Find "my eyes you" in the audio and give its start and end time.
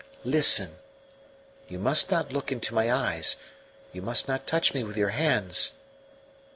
2.73-4.01